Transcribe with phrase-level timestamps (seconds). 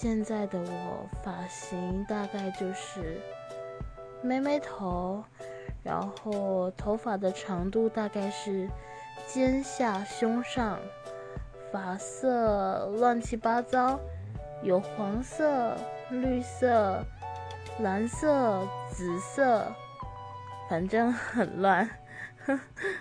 [0.00, 3.20] 现在的我发型大概就是
[4.22, 5.24] 妹妹头
[5.82, 8.70] 然后头发的长度大概是
[9.26, 10.78] 肩下胸上
[11.72, 13.98] 发色乱七八糟
[14.62, 15.76] 有黄色
[16.10, 17.04] 绿色
[17.80, 19.66] 蓝色紫色
[20.70, 21.90] 反正很乱。
[22.46, 22.60] 呵